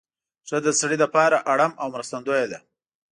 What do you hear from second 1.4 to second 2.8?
اړم او مرستندویه ده